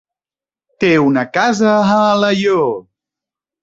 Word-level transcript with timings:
Té 0.85 0.89
una 1.11 1.25
casa 1.37 1.77
a 1.77 2.01
Alaior. 2.09 2.69